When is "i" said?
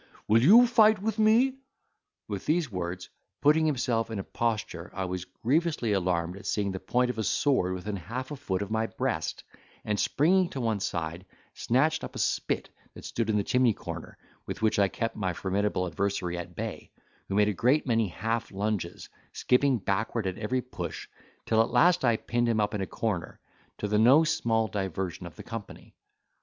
4.95-5.05, 14.79-14.87, 22.03-22.17